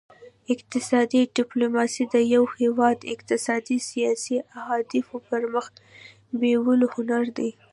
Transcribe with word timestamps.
اقتصادي 0.53 1.21
ډیپلوماسي 1.37 2.03
د 2.13 2.15
یو 2.33 2.43
هیواد 2.59 2.97
اقتصادي 3.13 3.77
او 3.81 3.85
سیاسي 3.89 4.35
اهدافو 4.61 5.15
پرمخ 5.27 5.65
بیولو 6.39 6.87
هنر 6.95 7.25
دی 7.37 7.49